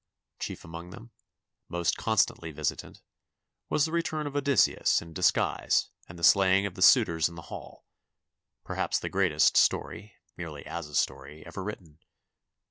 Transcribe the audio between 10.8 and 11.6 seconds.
a story,